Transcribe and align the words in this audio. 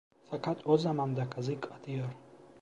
Fakat 0.29 0.61
o 0.67 0.77
zaman 0.77 1.15
da 1.17 1.29
kazık 1.29 1.71
atıyor. 1.71 2.09